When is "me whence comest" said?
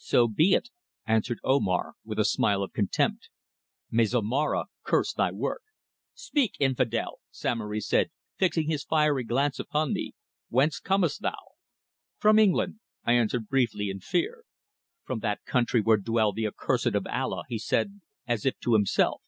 9.92-11.22